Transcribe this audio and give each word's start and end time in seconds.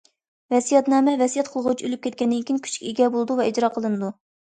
ۋەسىيەتنامە 0.51 1.11
ۋەسىيەت 1.19 1.51
قىلغۇچى 1.55 1.85
ئۆلۈپ 1.87 2.01
كەتكەندىن 2.05 2.47
كېيىن 2.47 2.61
كۈچكە 2.69 2.87
ئىگە 2.89 3.11
بولىدۇ 3.17 3.37
ۋە 3.41 3.47
ئىجرا 3.51 3.71
قىلىنىدۇ. 3.77 4.11